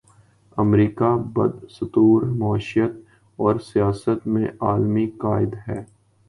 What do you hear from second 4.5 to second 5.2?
عالمی